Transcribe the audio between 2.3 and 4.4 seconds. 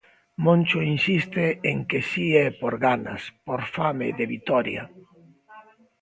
é por ganas, por fame de